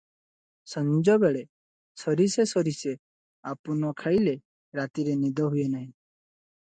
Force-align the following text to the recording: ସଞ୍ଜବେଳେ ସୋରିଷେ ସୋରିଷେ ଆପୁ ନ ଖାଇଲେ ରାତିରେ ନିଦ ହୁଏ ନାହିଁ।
ସଞ୍ଜବେଳେ 0.69 1.43
ସୋରିଷେ 2.03 2.45
ସୋରିଷେ 2.53 2.93
ଆପୁ 3.53 3.75
ନ 3.83 3.93
ଖାଇଲେ 4.03 4.35
ରାତିରେ 4.81 5.15
ନିଦ 5.27 5.51
ହୁଏ 5.55 5.69
ନାହିଁ। 5.77 5.87